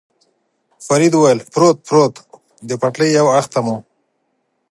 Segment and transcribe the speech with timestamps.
[0.85, 2.13] فرید وویل: پروت، پروت،
[2.69, 3.77] د پټلۍ یو اړخ ته مو.